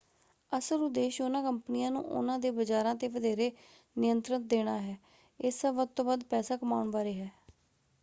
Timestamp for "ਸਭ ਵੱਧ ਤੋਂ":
5.53-6.05